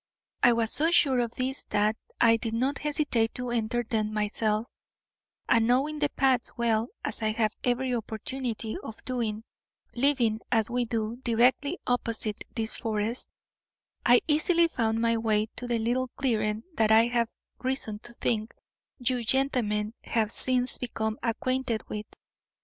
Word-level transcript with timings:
I 0.41 0.53
was 0.53 0.71
so 0.71 0.89
sure 0.89 1.19
of 1.19 1.35
this 1.35 1.63
that 1.65 1.95
I 2.19 2.35
did 2.35 2.55
not 2.55 2.79
hesitate 2.79 3.35
to 3.35 3.51
enter 3.51 3.83
them 3.83 4.11
myself, 4.11 4.65
and, 5.47 5.67
knowing 5.67 5.99
the 5.99 6.09
paths 6.09 6.51
well, 6.57 6.87
as 7.05 7.21
I 7.21 7.27
have 7.33 7.53
every 7.63 7.93
opportunity 7.93 8.75
of 8.79 9.05
doing, 9.05 9.43
living, 9.93 10.39
as 10.51 10.71
we 10.71 10.85
do, 10.85 11.17
directly 11.17 11.77
opposite 11.85 12.43
this 12.55 12.73
forest, 12.73 13.27
I 14.03 14.21
easily 14.27 14.67
found 14.67 14.99
my 15.01 15.17
way 15.17 15.49
to 15.57 15.67
the 15.67 15.77
little 15.77 16.07
clearing 16.15 16.63
that 16.77 16.91
I 16.91 17.05
have 17.05 17.29
reason 17.59 17.99
to 17.99 18.13
think 18.13 18.55
you 18.97 19.23
gentlemen 19.23 19.93
have 20.05 20.31
since 20.31 20.79
become 20.79 21.19
acquainted 21.21 21.87
with. 21.89 22.07